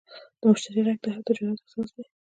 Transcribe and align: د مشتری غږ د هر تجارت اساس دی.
د 0.39 0.41
مشتری 0.49 0.81
غږ 0.85 0.97
د 1.03 1.07
هر 1.13 1.21
تجارت 1.27 1.59
اساس 1.63 1.89
دی. 1.95 2.03